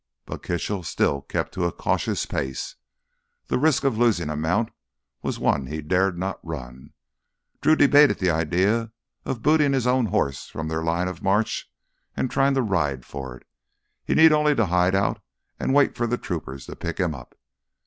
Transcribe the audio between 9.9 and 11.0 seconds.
horse from their